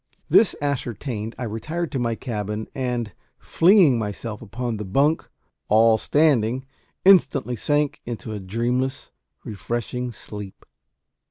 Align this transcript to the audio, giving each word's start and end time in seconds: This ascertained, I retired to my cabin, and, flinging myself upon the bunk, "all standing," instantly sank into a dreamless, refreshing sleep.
This 0.29 0.55
ascertained, 0.63 1.35
I 1.37 1.43
retired 1.43 1.91
to 1.91 1.99
my 1.99 2.15
cabin, 2.15 2.67
and, 2.73 3.13
flinging 3.37 3.99
myself 3.99 4.41
upon 4.41 4.77
the 4.77 4.83
bunk, 4.83 5.29
"all 5.67 5.99
standing," 5.99 6.65
instantly 7.05 7.55
sank 7.55 8.01
into 8.03 8.33
a 8.33 8.39
dreamless, 8.39 9.11
refreshing 9.43 10.11
sleep. 10.11 10.65